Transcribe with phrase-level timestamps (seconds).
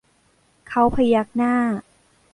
[0.69, 1.53] เขาพยักหน้า